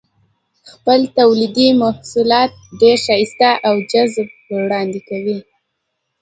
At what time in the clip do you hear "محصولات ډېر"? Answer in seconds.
1.81-2.97